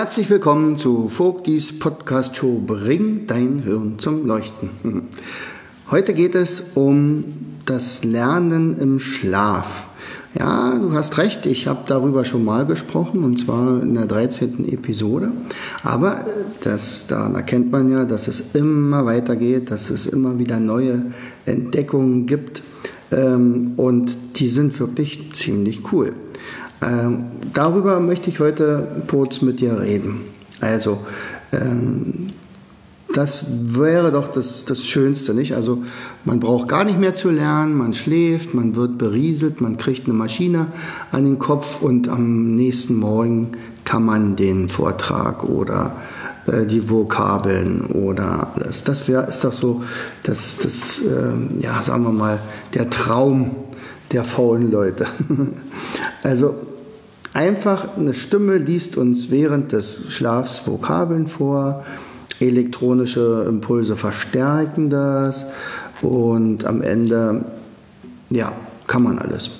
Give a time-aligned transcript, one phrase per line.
[0.00, 4.70] Herzlich willkommen zu Vogtis Podcast Show Bring dein Hirn zum Leuchten.
[5.90, 7.24] Heute geht es um
[7.66, 9.88] das Lernen im Schlaf.
[10.38, 14.68] Ja, du hast recht, ich habe darüber schon mal gesprochen und zwar in der 13.
[14.68, 15.32] Episode.
[15.82, 16.24] Aber
[16.62, 21.06] das, daran erkennt man ja, dass es immer weitergeht, dass es immer wieder neue
[21.44, 22.62] Entdeckungen gibt
[23.10, 26.12] ähm, und die sind wirklich ziemlich cool.
[26.80, 30.20] Ähm, darüber möchte ich heute kurz mit dir reden.
[30.60, 31.00] Also,
[31.52, 32.28] ähm,
[33.14, 35.54] das wäre doch das, das Schönste, nicht?
[35.54, 35.82] Also,
[36.24, 40.14] man braucht gar nicht mehr zu lernen, man schläft, man wird berieselt, man kriegt eine
[40.14, 40.68] Maschine
[41.10, 43.52] an den Kopf und am nächsten Morgen
[43.84, 45.96] kann man den Vortrag oder
[46.46, 49.82] äh, die Vokabeln oder das, das wär, ist doch so,
[50.22, 52.38] das, das äh, ja, sagen wir mal,
[52.74, 53.50] der Traum
[54.12, 55.06] der faulen Leute.
[56.24, 56.56] Also
[57.32, 61.84] einfach eine Stimme liest uns während des Schlafs Vokabeln vor,
[62.40, 65.46] elektronische Impulse verstärken das
[66.02, 67.44] und am Ende,
[68.30, 68.52] ja,
[68.88, 69.50] kann man alles.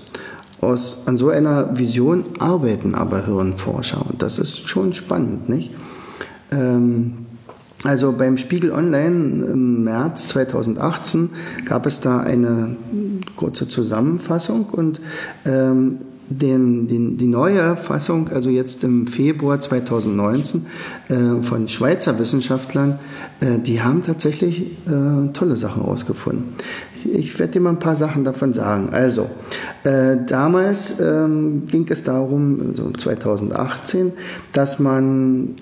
[0.60, 5.70] Aus, an so einer Vision arbeiten aber Hirnforscher und das ist schon spannend, nicht?
[6.50, 7.26] Ähm,
[7.84, 11.30] also beim Spiegel Online im März 2018
[11.64, 12.76] gab es da eine
[13.38, 15.00] kurze Zusammenfassung und
[15.46, 15.98] ähm,
[16.30, 20.66] den, den, die neue Fassung, also jetzt im Februar 2019
[21.08, 22.98] äh, von Schweizer Wissenschaftlern,
[23.40, 26.52] äh, die haben tatsächlich äh, tolle Sachen rausgefunden.
[27.04, 28.90] Ich werde dir mal ein paar Sachen davon sagen.
[28.92, 29.30] Also,
[29.84, 34.12] äh, damals ähm, ging es darum, also 2018,
[34.52, 35.54] dass man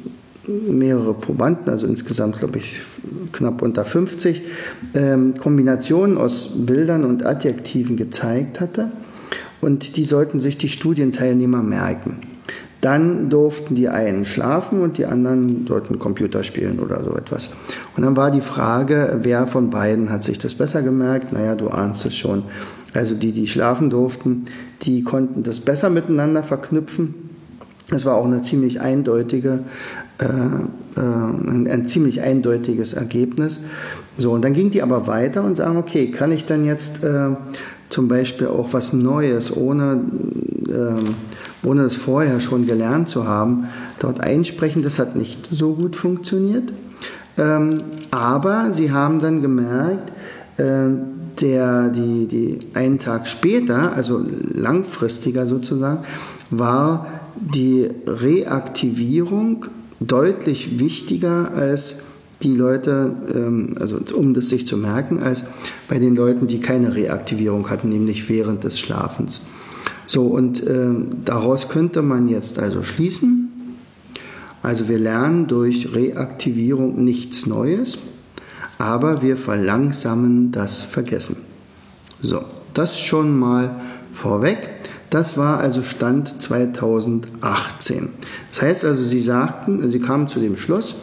[0.46, 2.80] mehrere Probanden, also insgesamt glaube ich
[3.32, 4.42] knapp unter 50,
[4.94, 8.90] ähm, Kombinationen aus Bildern und Adjektiven gezeigt hatte.
[9.60, 12.20] Und die sollten sich die Studienteilnehmer merken.
[12.80, 17.50] Dann durften die einen schlafen und die anderen sollten Computer spielen oder so etwas.
[17.96, 21.32] Und dann war die Frage, wer von beiden hat sich das besser gemerkt?
[21.32, 22.44] Naja, du ahnst es schon.
[22.94, 24.44] Also die, die schlafen durften,
[24.82, 27.14] die konnten das besser miteinander verknüpfen.
[27.90, 29.60] Es war auch eine ziemlich eindeutige
[30.18, 33.60] ein, ein, ziemlich eindeutiges Ergebnis.
[34.16, 37.36] So, und dann ging die aber weiter und sagen, okay, kann ich dann jetzt äh,
[37.90, 40.00] zum Beispiel auch was Neues, ohne,
[40.68, 43.66] äh, ohne es vorher schon gelernt zu haben,
[43.98, 44.82] dort einsprechen?
[44.82, 46.72] Das hat nicht so gut funktioniert.
[47.38, 47.78] Ähm,
[48.10, 50.12] aber sie haben dann gemerkt,
[50.56, 50.88] äh,
[51.40, 56.04] der, die, die einen Tag später, also langfristiger sozusagen,
[56.50, 57.06] war
[57.36, 59.66] die Reaktivierung
[60.00, 62.00] deutlich wichtiger als
[62.42, 65.44] die Leute, ähm, also um das sich zu merken, als
[65.88, 69.42] bei den Leuten, die keine Reaktivierung hatten, nämlich während des Schlafens.
[70.06, 70.88] So, und äh,
[71.24, 73.50] daraus könnte man jetzt also schließen,
[74.62, 77.98] also wir lernen durch Reaktivierung nichts Neues,
[78.78, 81.36] aber wir verlangsamen das Vergessen.
[82.20, 82.42] So,
[82.74, 83.80] das schon mal
[84.12, 84.75] vorweg.
[85.10, 88.08] Das war also Stand 2018.
[88.50, 90.96] Das heißt also, Sie sagten, Sie kamen zu dem Schluss,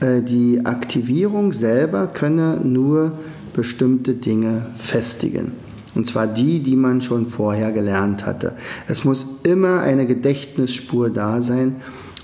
[0.00, 3.12] äh, die Aktivierung selber könne nur
[3.54, 5.52] bestimmte Dinge festigen.
[5.94, 8.54] Und zwar die, die man schon vorher gelernt hatte.
[8.88, 11.76] Es muss immer eine Gedächtnisspur da sein.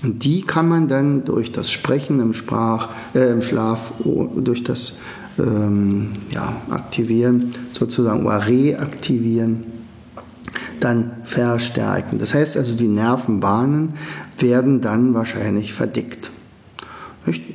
[0.03, 3.93] Und die kann man dann durch das Sprechen im, Sprach, äh, im Schlaf,
[4.35, 4.97] durch das
[5.39, 9.63] ähm, ja, Aktivieren sozusagen oder Reaktivieren,
[10.83, 12.19] dann verstärken.
[12.19, 13.93] Das heißt also, die Nervenbahnen
[14.39, 16.31] werden dann wahrscheinlich verdickt.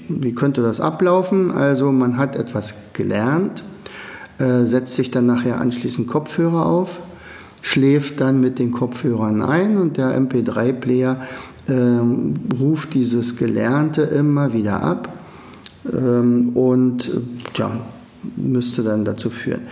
[0.09, 1.51] Wie könnte das ablaufen?
[1.51, 3.65] Also man hat etwas gelernt,
[4.39, 7.01] äh, setzt sich dann nachher anschließend Kopfhörer auf,
[7.63, 11.21] schläft dann mit den Kopfhörern ein und der MP3-Player
[11.67, 11.73] äh,
[12.61, 15.13] ruft dieses Gelernte immer wieder ab
[15.93, 17.11] ähm, und
[17.57, 17.73] ja,
[18.37, 19.63] müsste dann dazu führen.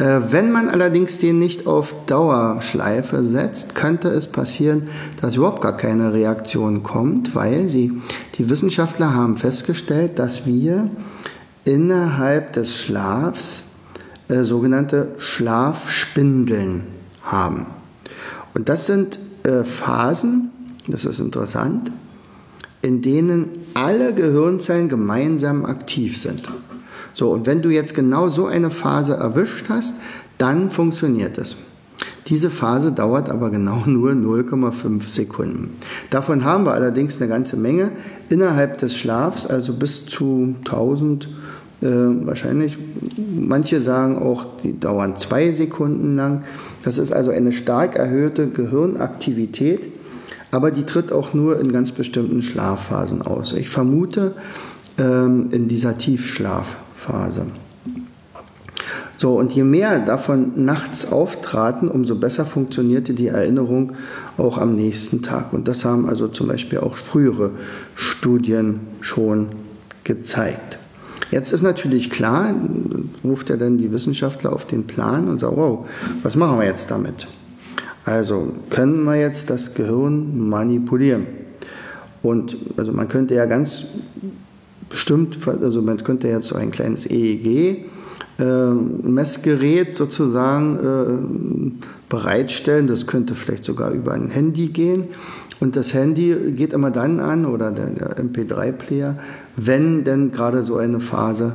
[0.00, 4.88] Äh, wenn man allerdings den nicht auf Dauerschleife setzt, könnte es passieren,
[5.20, 7.92] dass überhaupt gar keine Reaktion kommt, weil sie,
[8.38, 10.88] die Wissenschaftler haben festgestellt, dass wir
[11.66, 13.64] innerhalb des Schlafs
[14.28, 16.84] äh, sogenannte Schlafspindeln
[17.22, 17.66] haben.
[18.54, 20.50] Und das sind äh, Phasen,
[20.86, 21.92] das ist interessant,
[22.80, 26.48] in denen alle Gehirnzellen gemeinsam aktiv sind.
[27.14, 29.94] So, und wenn du jetzt genau so eine Phase erwischt hast,
[30.38, 31.56] dann funktioniert es.
[32.28, 35.76] Diese Phase dauert aber genau nur 0,5 Sekunden.
[36.10, 37.90] Davon haben wir allerdings eine ganze Menge
[38.28, 41.28] innerhalb des Schlafs, also bis zu 1000
[41.82, 42.78] äh, wahrscheinlich.
[43.16, 46.44] Manche sagen auch, die dauern zwei Sekunden lang.
[46.84, 49.88] Das ist also eine stark erhöhte Gehirnaktivität,
[50.50, 53.54] aber die tritt auch nur in ganz bestimmten Schlafphasen aus.
[53.54, 54.34] Ich vermute
[54.98, 55.98] ähm, in dieser
[57.10, 57.46] Tiefschlafphase.
[59.16, 63.92] So, und je mehr davon nachts auftraten, umso besser funktionierte die Erinnerung
[64.38, 65.52] auch am nächsten Tag.
[65.52, 67.50] Und das haben also zum Beispiel auch frühere
[67.94, 69.50] Studien schon
[70.04, 70.78] gezeigt.
[71.30, 72.54] Jetzt ist natürlich klar,
[73.22, 75.86] ruft er dann die Wissenschaftler auf den Plan und sagt, wow,
[76.22, 77.26] was machen wir jetzt damit?
[78.06, 81.26] Also können wir jetzt das Gehirn manipulieren?
[82.22, 83.84] Und also man könnte ja ganz
[84.90, 87.86] bestimmt, also man könnte jetzt so ein kleines EEG
[88.38, 92.86] äh, Messgerät sozusagen äh, bereitstellen.
[92.86, 95.04] Das könnte vielleicht sogar über ein Handy gehen.
[95.60, 99.18] Und das Handy geht immer dann an oder der, der MP3-Player,
[99.56, 101.54] wenn denn gerade so eine Phase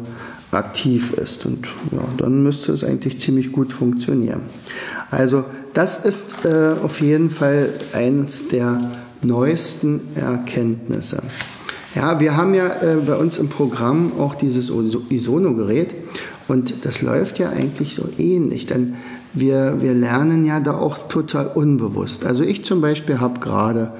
[0.51, 1.45] aktiv ist.
[1.45, 4.41] Und ja, dann müsste es eigentlich ziemlich gut funktionieren.
[5.11, 5.43] Also
[5.73, 8.79] das ist äh, auf jeden Fall eines der
[9.21, 11.21] neuesten Erkenntnisse.
[11.95, 15.95] Ja, wir haben ja äh, bei uns im Programm auch dieses Isono-Gerät
[16.49, 18.95] und das läuft ja eigentlich so ähnlich, denn
[19.33, 22.25] wir, wir lernen ja da auch total unbewusst.
[22.25, 23.93] Also ich zum Beispiel habe gerade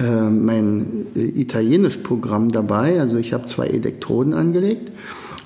[0.00, 4.90] äh, mein äh, Italienisch-Programm dabei, also ich habe zwei Elektroden angelegt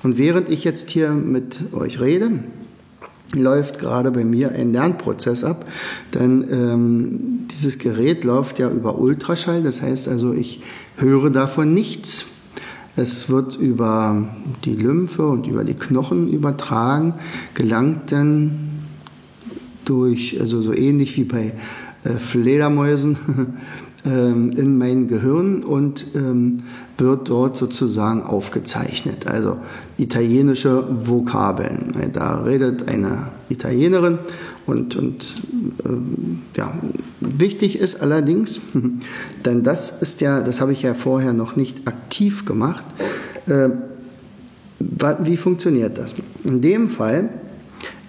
[0.01, 2.31] und während ich jetzt hier mit euch rede,
[3.35, 5.65] läuft gerade bei mir ein Lernprozess ab,
[6.13, 10.61] denn ähm, dieses Gerät läuft ja über Ultraschall, das heißt also, ich
[10.97, 12.25] höre davon nichts.
[12.95, 14.27] Es wird über
[14.65, 17.15] die Lymphe und über die Knochen übertragen,
[17.55, 18.69] gelangt dann
[19.85, 21.53] durch, also so ähnlich wie bei
[22.03, 23.17] äh, Fledermäusen,
[24.05, 26.63] ähm, in mein Gehirn und ähm,
[26.97, 29.27] wird dort sozusagen aufgezeichnet.
[29.27, 29.57] Also
[29.97, 32.11] italienische Vokabeln.
[32.13, 34.19] Da redet eine Italienerin
[34.65, 35.33] und, und
[35.85, 36.73] ähm, ja,
[37.19, 38.61] wichtig ist allerdings,
[39.45, 42.83] denn das ist ja, das habe ich ja vorher noch nicht aktiv gemacht.
[43.47, 43.69] Äh,
[45.19, 46.13] wie funktioniert das?
[46.43, 47.29] In dem Fall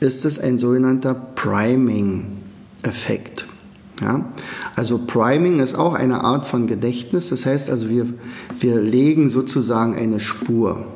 [0.01, 3.47] ist es ein sogenannter Priming-Effekt.
[4.01, 4.33] Ja?
[4.77, 7.31] Also Priming ist auch eine Art von Gedächtnis.
[7.31, 8.07] Das heißt also, wir,
[8.61, 10.87] wir legen sozusagen eine Spur.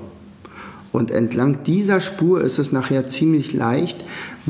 [0.91, 4.05] Und entlang dieser Spur ist es nachher ziemlich leicht,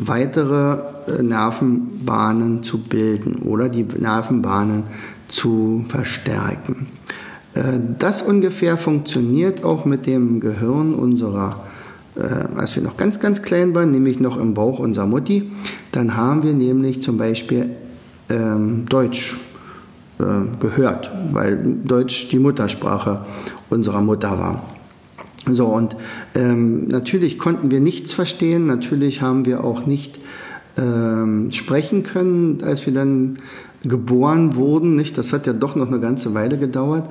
[0.07, 0.79] weitere
[1.09, 4.85] äh, Nervenbahnen zu bilden oder die Nervenbahnen
[5.29, 6.87] zu verstärken.
[7.55, 11.65] Äh, das ungefähr funktioniert auch mit dem Gehirn unserer,
[12.17, 12.23] äh,
[12.57, 15.51] als wir noch ganz, ganz klein waren, nämlich noch im Bauch unserer Mutti.
[15.93, 17.71] Dann haben wir nämlich zum Beispiel
[18.29, 19.37] ähm, Deutsch
[20.59, 23.21] gehört, weil Deutsch die Muttersprache
[23.71, 24.78] unserer Mutter war.
[25.51, 25.97] So, und
[26.35, 30.19] ähm, natürlich konnten wir nichts verstehen, natürlich haben wir auch nicht
[30.77, 33.39] ähm, sprechen können, als wir dann
[33.83, 34.97] geboren wurden.
[34.97, 35.19] Nicht?
[35.19, 37.09] Das hat ja doch noch eine ganze Weile gedauert.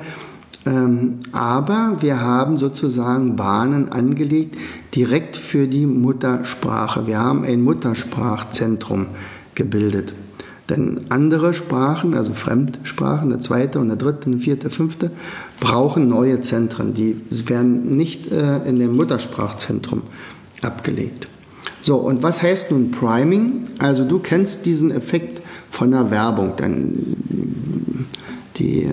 [0.65, 4.57] Ähm, aber wir haben sozusagen Bahnen angelegt
[4.95, 7.07] direkt für die Muttersprache.
[7.07, 9.07] Wir haben ein Muttersprachzentrum
[9.55, 10.13] gebildet.
[10.69, 15.11] Denn andere Sprachen, also Fremdsprachen, eine zweite und eine dritte, eine vierte, fünfte,
[15.59, 16.93] brauchen neue Zentren.
[16.93, 20.03] Die werden nicht äh, in dem Muttersprachzentrum
[20.61, 21.29] abgelegt.
[21.81, 23.63] So, und was heißt nun Priming?
[23.79, 26.57] Also du kennst diesen Effekt von der Werbung.
[26.57, 27.15] Denn
[28.57, 28.89] die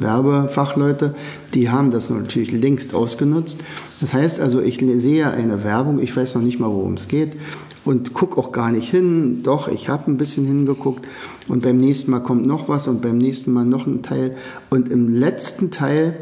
[0.00, 1.14] Werbefachleute,
[1.54, 3.60] die haben das natürlich längst ausgenutzt.
[4.02, 7.32] Das heißt also, ich sehe eine Werbung, ich weiß noch nicht mal, worum es geht
[7.86, 9.42] und gucke auch gar nicht hin.
[9.42, 11.06] Doch, ich habe ein bisschen hingeguckt
[11.48, 14.36] und beim nächsten Mal kommt noch was und beim nächsten Mal noch ein Teil.
[14.70, 16.16] Und im letzten Teil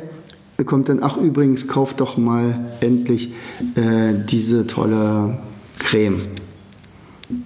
[0.67, 3.33] kommt dann, ach übrigens, kauf doch mal endlich
[3.75, 5.39] äh, diese tolle
[5.79, 6.21] Creme.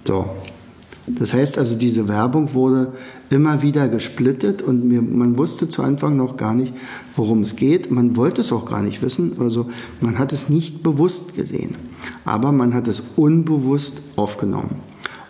[0.05, 0.25] So.
[1.07, 2.93] Das heißt also, diese Werbung wurde
[3.31, 6.73] immer wieder gesplittet und mir, man wusste zu Anfang noch gar nicht,
[7.15, 7.89] worum es geht.
[7.89, 9.33] Man wollte es auch gar nicht wissen.
[9.39, 9.69] Also
[10.01, 11.75] man hat es nicht bewusst gesehen,
[12.25, 14.81] aber man hat es unbewusst aufgenommen.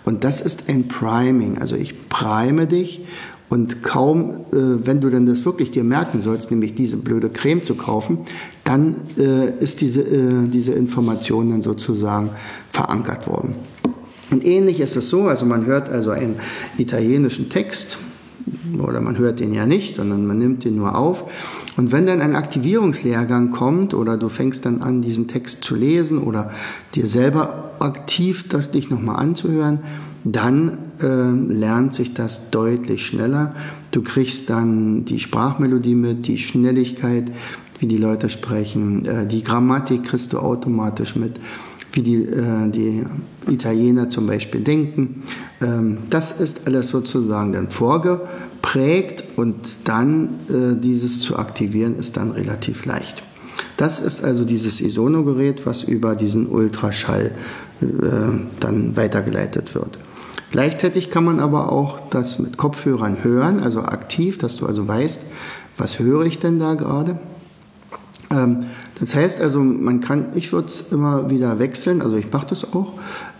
[0.06, 1.58] Und das ist ein Priming.
[1.60, 3.06] Also ich prime dich
[3.50, 7.64] und kaum, äh, wenn du dann das wirklich dir merken sollst, nämlich diese blöde Creme
[7.64, 8.20] zu kaufen,
[8.64, 12.30] dann äh, ist diese, äh, diese Information dann sozusagen
[12.70, 13.56] verankert worden.
[14.30, 16.36] Und ähnlich ist es so, also man hört also einen
[16.78, 17.98] italienischen Text,
[18.82, 21.24] oder man hört den ja nicht, sondern man nimmt den nur auf.
[21.78, 26.20] Und wenn dann ein Aktivierungslehrgang kommt oder du fängst dann an, diesen Text zu lesen
[26.20, 26.52] oder
[26.96, 29.80] dir selber aktiv dich nochmal anzuhören,
[30.24, 33.56] dann äh, lernt sich das deutlich schneller.
[33.92, 37.32] Du kriegst dann die Sprachmelodie mit, die Schnelligkeit,
[37.80, 41.40] wie die Leute sprechen, äh, die Grammatik kriegst du automatisch mit,
[42.00, 43.04] wie die, äh, die
[43.48, 45.24] Italiener zum Beispiel denken.
[45.62, 52.32] Ähm, das ist alles sozusagen dann vorgeprägt und dann äh, dieses zu aktivieren ist dann
[52.32, 53.22] relativ leicht.
[53.76, 57.32] Das ist also dieses Isono-Gerät, was über diesen Ultraschall
[57.82, 57.86] äh,
[58.60, 59.98] dann weitergeleitet wird.
[60.52, 65.22] Gleichzeitig kann man aber auch das mit Kopfhörern hören, also aktiv, dass du also weißt,
[65.78, 67.20] was höre ich denn da gerade.
[68.32, 68.66] Ähm,
[69.00, 72.74] das heißt also, man kann, ich würde es immer wieder wechseln, also ich mache das
[72.74, 72.94] auch,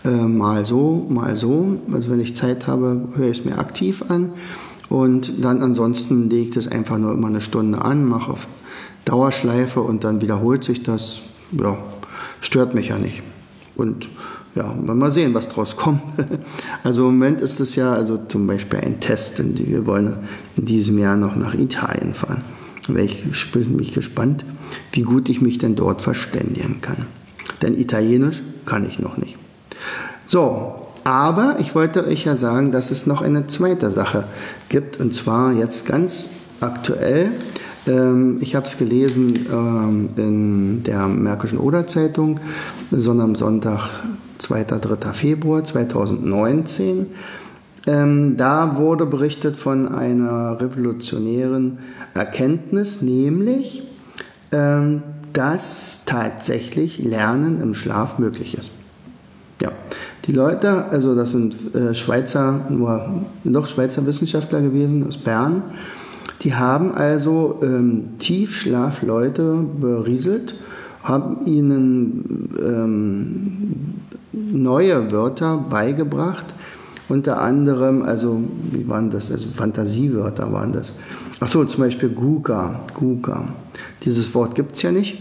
[0.04, 1.78] äh, mal so, mal so.
[1.92, 4.30] Also wenn ich Zeit habe, höre ich es mir aktiv an
[4.88, 8.48] und dann ansonsten lege ich das einfach nur immer eine Stunde an, mache auf
[9.04, 11.22] Dauerschleife und dann wiederholt sich das.
[11.52, 11.76] Ja,
[12.40, 13.22] stört mich ja nicht.
[13.76, 14.08] Und
[14.54, 16.02] ja, mal sehen, was draus kommt.
[16.82, 20.16] Also im Moment ist es ja also zum Beispiel ein Test, denn wir wollen
[20.56, 22.42] in diesem Jahr noch nach Italien fahren.
[22.96, 24.44] Ich bin mich gespannt,
[24.92, 27.06] wie gut ich mich denn dort verständigen kann.
[27.62, 29.36] Denn Italienisch kann ich noch nicht.
[30.26, 34.24] So, aber ich wollte euch ja sagen, dass es noch eine zweite Sache
[34.68, 37.32] gibt, und zwar jetzt ganz aktuell.
[37.86, 42.38] Ähm, ich habe es gelesen ähm, in der Märkischen Oder Zeitung,
[42.90, 43.88] sondern am Sonntag
[44.38, 44.64] 2.
[44.64, 45.12] 3.
[45.12, 47.06] Februar 2019.
[47.86, 51.78] Ähm, da wurde berichtet von einer revolutionären
[52.14, 53.82] Erkenntnis, nämlich,
[54.52, 55.02] ähm,
[55.32, 58.72] dass tatsächlich Lernen im Schlaf möglich ist.
[59.60, 59.72] Ja,
[60.26, 65.62] die Leute, also das sind äh, Schweizer, nur noch Schweizer Wissenschaftler gewesen aus Bern,
[66.42, 70.54] die haben also ähm, Tiefschlafleute berieselt,
[71.02, 74.02] haben ihnen ähm,
[74.32, 76.54] neue Wörter beigebracht,
[77.08, 78.40] unter anderem, also
[78.70, 80.94] wie waren das, also Fantasiewörter waren das.
[81.40, 83.48] Achso, zum Beispiel Guga, Guga.
[84.04, 85.18] Dieses Wort gibt es ja nicht.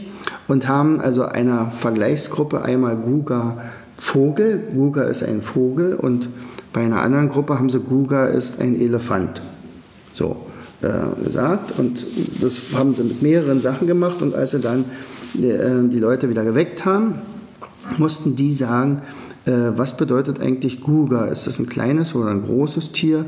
[0.48, 3.58] Und haben also einer Vergleichsgruppe einmal Guga
[4.00, 6.30] Vogel, Guga ist ein Vogel und
[6.72, 9.42] bei einer anderen Gruppe haben sie Guga ist ein Elefant.
[10.14, 10.38] So
[10.82, 12.06] äh, gesagt und
[12.42, 14.86] das haben sie mit mehreren Sachen gemacht und als sie dann
[15.36, 17.16] äh, die Leute wieder geweckt haben,
[17.98, 19.02] mussten die sagen,
[19.46, 21.26] äh, was bedeutet eigentlich Guga?
[21.26, 23.26] Ist das ein kleines oder ein großes Tier?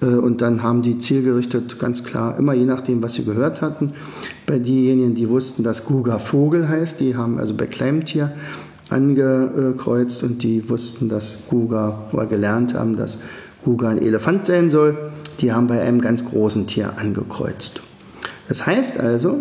[0.00, 3.92] Äh, und dann haben die zielgerichtet ganz klar, immer je nachdem, was sie gehört hatten,
[4.46, 8.32] bei denjenigen, die wussten, dass Guga Vogel heißt, die haben also bei Kleimtier
[8.90, 13.18] angekreuzt und die wussten, dass Guga, oder gelernt haben, dass
[13.64, 14.96] Guga ein Elefant sein soll,
[15.40, 17.82] die haben bei einem ganz großen Tier angekreuzt.
[18.48, 19.36] Das heißt also,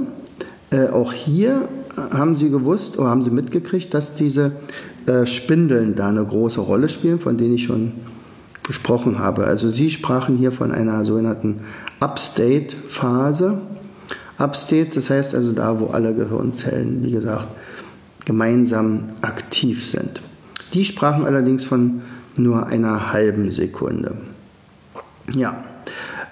[0.69, 1.69] äh, auch hier
[2.11, 4.51] haben sie gewusst oder haben sie mitgekriegt, dass diese
[5.05, 7.93] äh, Spindeln da eine große Rolle spielen, von denen ich schon
[8.67, 9.45] gesprochen habe.
[9.45, 11.62] Also Sie sprachen hier von einer sogenannten
[12.00, 13.59] Upstate-Phase.
[14.38, 17.47] Upstate, das heißt also da, wo alle Gehirnzellen, wie gesagt,
[18.25, 20.21] gemeinsam aktiv sind.
[20.74, 22.01] Die sprachen allerdings von
[22.36, 24.15] nur einer halben Sekunde.
[25.36, 25.63] Ja,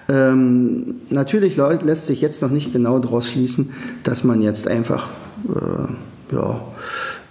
[0.08, 3.72] ähm, natürlich lässt sich jetzt noch nicht genau daraus schließen,
[4.04, 5.08] dass man jetzt einfach
[5.48, 6.60] äh, ja,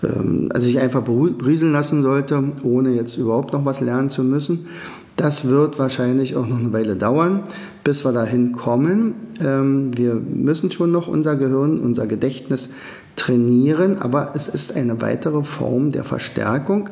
[0.03, 4.67] ähm, also sich einfach berieseln lassen sollte, ohne jetzt überhaupt noch was lernen zu müssen.
[5.15, 7.43] Das wird wahrscheinlich auch noch eine Weile dauern,
[7.83, 9.15] bis wir dahin kommen.
[9.41, 12.69] Ähm, wir müssen schon noch unser Gehirn, unser Gedächtnis
[13.15, 16.89] trainieren, aber es ist eine weitere Form der Verstärkung.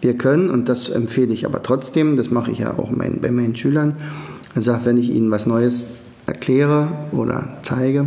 [0.00, 3.56] Wir können, und das empfehle ich aber trotzdem, das mache ich ja auch bei meinen
[3.56, 3.96] Schülern,
[4.54, 5.86] sagt, wenn ich ihnen was Neues
[6.26, 8.06] erkläre oder zeige,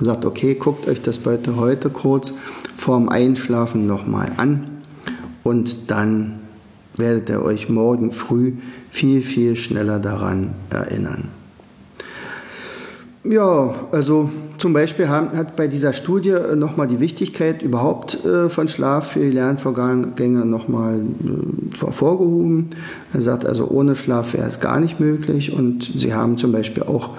[0.00, 2.32] sagt, okay, guckt euch das bitte heute kurz
[2.76, 4.68] vorm Einschlafen nochmal an
[5.42, 6.41] und dann
[6.96, 8.54] werdet ihr euch morgen früh
[8.90, 11.28] viel, viel schneller daran erinnern.
[13.24, 19.12] Ja, also zum Beispiel hat bei dieser Studie nochmal die Wichtigkeit überhaupt äh, von Schlaf
[19.12, 22.70] für die Lernvorgänge nochmal äh, hervorgehoben.
[23.12, 26.82] Er sagt also, ohne Schlaf wäre es gar nicht möglich und sie haben zum Beispiel
[26.82, 27.10] auch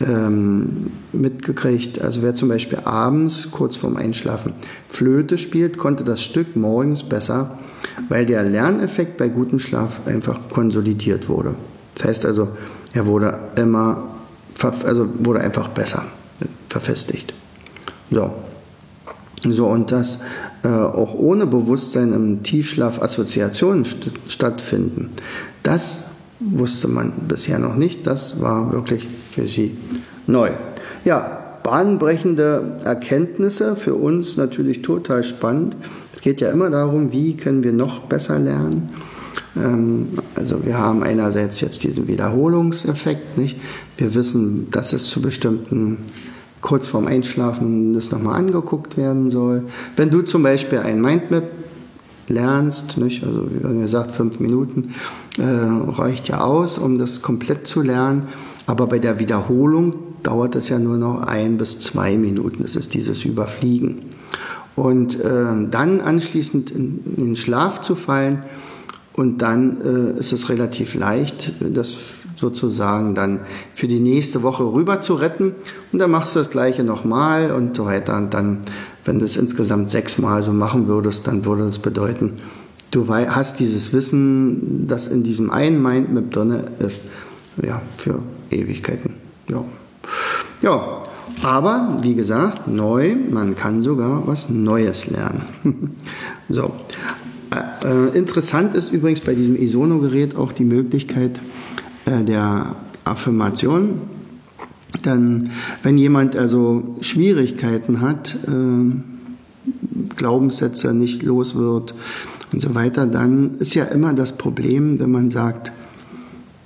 [0.00, 2.00] ähm, mitgekriegt.
[2.00, 4.54] Also wer zum Beispiel abends kurz vorm Einschlafen
[4.88, 7.58] Flöte spielt, konnte das Stück morgens besser,
[8.08, 11.54] weil der Lerneffekt bei gutem Schlaf einfach konsolidiert wurde.
[11.94, 12.48] Das heißt also,
[12.92, 14.08] er wurde immer,
[14.84, 16.04] also wurde einfach besser
[16.68, 17.32] verfestigt.
[18.10, 18.34] So.
[19.46, 20.20] So, und dass
[20.62, 25.10] äh, auch ohne Bewusstsein im Tiefschlaf Assoziationen st stattfinden,
[25.62, 26.04] das
[26.40, 28.06] wusste man bisher noch nicht.
[28.06, 29.76] Das war wirklich für sie
[30.26, 30.50] neu.
[31.04, 35.76] Ja, bahnbrechende Erkenntnisse, für uns natürlich total spannend.
[36.12, 38.90] Es geht ja immer darum, wie können wir noch besser lernen.
[39.56, 43.58] Ähm, also wir haben einerseits jetzt diesen Wiederholungseffekt, nicht?
[43.96, 45.98] Wir wissen, dass es zu bestimmten
[46.60, 49.64] kurz vorm Einschlafen das nochmal angeguckt werden soll.
[49.96, 51.44] Wenn du zum Beispiel ein Mindmap
[52.28, 53.24] lernst, nicht?
[53.24, 54.94] also wie gesagt, fünf Minuten
[55.38, 58.28] äh, reicht ja aus, um das komplett zu lernen.
[58.66, 62.62] Aber bei der Wiederholung dauert es ja nur noch ein bis zwei Minuten.
[62.62, 64.02] Das ist dieses Überfliegen.
[64.76, 68.42] Und äh, dann anschließend in, in, den Schlaf zu fallen
[69.12, 69.80] und dann
[70.16, 71.96] äh, ist es relativ leicht, das
[72.36, 73.40] sozusagen dann
[73.72, 75.54] für die nächste Woche rüber zu retten.
[75.92, 78.16] Und dann machst du das gleiche nochmal und so weiter.
[78.16, 78.60] Und dann,
[79.04, 82.38] wenn du es insgesamt sechsmal so machen würdest, dann würde das bedeuten,
[82.90, 87.00] du hast dieses Wissen, das in diesem einen Mindmap drin ist,
[87.62, 88.20] ja, für
[88.50, 89.14] Ewigkeiten.
[89.48, 89.64] Ja.
[90.62, 91.02] Ja,
[91.42, 95.42] aber wie gesagt, neu, man kann sogar was Neues lernen.
[96.48, 96.72] so.
[97.50, 101.42] Äh, äh, interessant ist übrigens bei diesem Isono-Gerät auch die Möglichkeit
[102.06, 104.00] äh, der Affirmation.
[105.04, 105.50] Denn
[105.82, 111.94] wenn jemand also Schwierigkeiten hat, äh, Glaubenssätze nicht los wird
[112.52, 115.72] und so weiter, dann ist ja immer das Problem, wenn man sagt,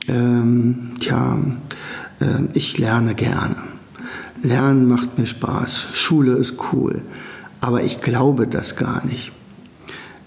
[0.08, 1.38] ähm, tja,
[2.20, 3.56] äh, ich lerne gerne.
[4.42, 7.02] Lernen macht mir Spaß, Schule ist cool,
[7.60, 9.32] aber ich glaube das gar nicht.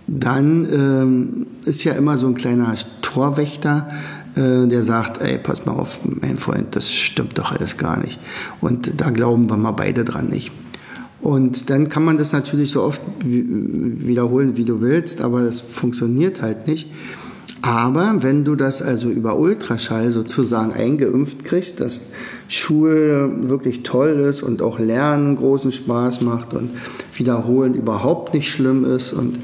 [0.07, 3.89] Dann ähm, ist ja immer so ein kleiner Torwächter,
[4.35, 8.19] der sagt, ey, pass mal auf, mein Freund, das stimmt doch alles gar nicht.
[8.61, 10.51] Und da glauben wir mal beide dran nicht.
[11.21, 16.41] Und dann kann man das natürlich so oft wiederholen, wie du willst, aber das funktioniert
[16.41, 16.89] halt nicht.
[17.61, 22.09] Aber wenn du das also über Ultraschall sozusagen eingeimpft kriegst, dass
[22.47, 26.71] Schule wirklich toll ist und auch Lernen großen Spaß macht und
[27.13, 29.37] Wiederholen überhaupt nicht schlimm ist und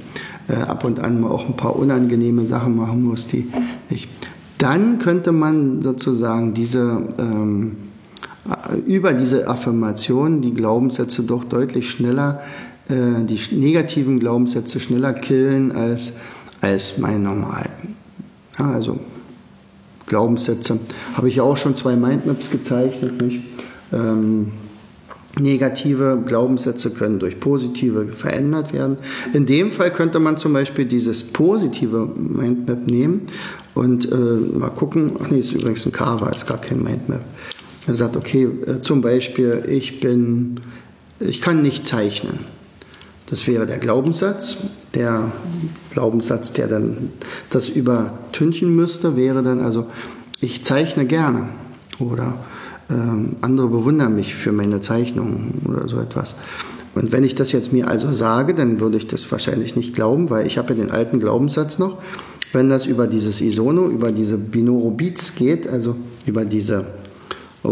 [0.47, 3.47] äh, ab und an auch ein paar unangenehme Sachen machen muss, die
[3.89, 4.09] nicht.
[4.57, 7.77] Dann könnte man sozusagen diese ähm,
[8.47, 12.41] äh, über diese Affirmation die Glaubenssätze doch deutlich schneller,
[12.89, 16.13] äh, die negativen Glaubenssätze schneller killen als,
[16.61, 17.69] als mein normal.
[18.57, 18.99] Ja, also
[20.07, 20.79] Glaubenssätze
[21.15, 23.21] habe ich ja auch schon zwei Mindmaps gezeichnet.
[23.21, 23.41] Nicht?
[23.91, 24.53] Ähm,
[25.39, 28.97] negative Glaubenssätze können durch positive verändert werden.
[29.33, 33.27] In dem Fall könnte man zum Beispiel dieses positive Mindmap nehmen
[33.77, 35.13] und äh, mal gucken.
[35.21, 37.21] Ach nee, ist übrigens ein Carver, ist gar kein Mindmap.
[37.85, 40.59] Er sagt, okay, äh, zum Beispiel, ich bin,
[41.19, 42.39] ich kann nicht zeichnen.
[43.29, 44.57] Das wäre der Glaubenssatz.
[44.93, 45.31] Der
[45.91, 47.11] Glaubenssatz, der dann
[47.49, 49.85] das übertünchen müsste, wäre dann also,
[50.39, 51.49] ich zeichne gerne
[51.99, 52.37] oder
[52.89, 56.35] ähm, andere bewundern mich für meine Zeichnungen oder so etwas.
[56.95, 60.29] Und wenn ich das jetzt mir also sage, dann würde ich das wahrscheinlich nicht glauben,
[60.29, 61.97] weil ich habe ja den alten Glaubenssatz noch.
[62.53, 66.85] Wenn das über dieses Isono, über diese Binorobeats geht, also über diese
[67.63, 67.69] äh,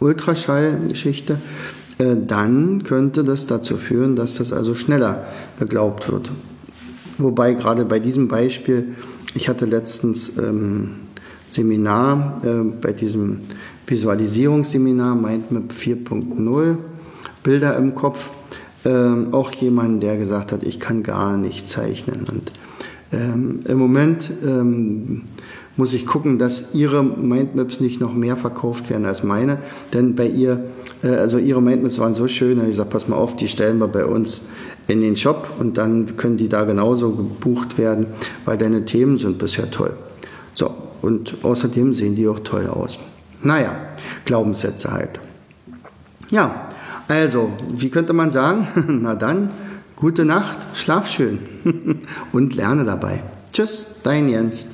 [0.00, 1.38] Ultraschallgeschichte,
[1.98, 5.24] äh, dann könnte das dazu führen, dass das also schneller
[5.58, 6.30] geglaubt wird.
[7.18, 8.94] Wobei gerade bei diesem Beispiel,
[9.34, 10.96] ich hatte letztens ähm,
[11.50, 13.40] Seminar äh, bei diesem
[13.86, 16.76] Visualisierungsseminar Mindmap 4.0,
[17.42, 18.30] Bilder im Kopf,
[18.84, 22.24] ähm, auch jemand, der gesagt hat, ich kann gar nicht zeichnen.
[22.30, 22.52] Und
[23.12, 25.22] ähm, im Moment ähm,
[25.76, 29.58] muss ich gucken, dass ihre Mindmaps nicht noch mehr verkauft werden als meine,
[29.92, 30.64] denn bei ihr
[31.02, 33.88] äh, also ihre Mindmaps waren so schön, ich gesagt, pass mal auf, die stellen wir
[33.88, 34.42] bei uns
[34.86, 38.06] in den Shop und dann können die da genauso gebucht werden,
[38.44, 39.92] weil deine Themen sind bisher toll.
[40.54, 42.98] So, und außerdem sehen die auch toll aus.
[43.42, 43.74] Naja,
[44.24, 45.20] Glaubenssätze halt.
[46.30, 46.68] Ja,
[47.08, 48.68] also, wie könnte man sagen?
[49.02, 49.50] Na dann,
[50.00, 51.38] gute Nacht, schlaf schön
[52.32, 53.22] und lerne dabei.
[53.52, 54.70] Tschüss, dein Jens.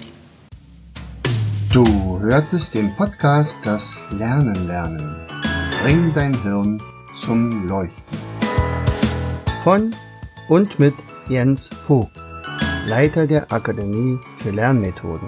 [1.72, 5.16] Du hörtest den Podcast Das Lernen lernen.
[5.82, 6.80] Bring dein Hirn
[7.16, 8.18] zum Leuchten.
[9.64, 9.92] Von
[10.48, 10.94] und mit
[11.28, 12.12] Jens Vogt,
[12.86, 15.26] Leiter der Akademie für Lernmethoden.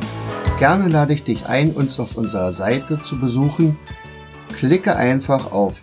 [0.61, 3.77] Gerne lade ich dich ein, uns auf unserer Seite zu besuchen.
[4.53, 5.83] Klicke einfach auf